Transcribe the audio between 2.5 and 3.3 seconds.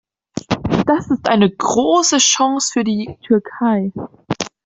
für die